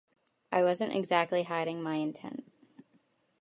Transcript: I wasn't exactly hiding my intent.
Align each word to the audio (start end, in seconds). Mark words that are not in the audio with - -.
I 0.51 0.63
wasn't 0.63 0.95
exactly 0.95 1.43
hiding 1.43 1.83
my 1.83 1.97
intent. 1.97 2.49